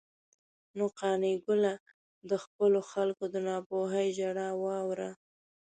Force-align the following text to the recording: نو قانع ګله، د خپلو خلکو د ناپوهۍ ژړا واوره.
نو 0.77 0.85
قانع 0.99 1.35
ګله، 1.45 1.73
د 2.29 2.31
خپلو 2.43 2.79
خلکو 2.91 3.23
د 3.33 3.35
ناپوهۍ 3.47 4.07
ژړا 4.17 4.49
واوره. 4.63 5.09